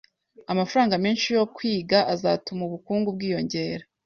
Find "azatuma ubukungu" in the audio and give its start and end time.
2.13-3.07